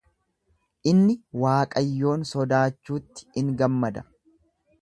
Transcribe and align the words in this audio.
Inni 0.91 1.15
Waaqayyoon 1.43 2.27
sodaachuutti 2.31 3.29
in 3.43 3.55
gammada. 3.61 4.09